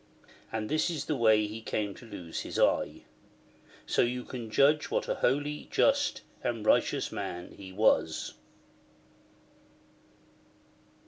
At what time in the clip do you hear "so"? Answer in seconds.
3.85-4.01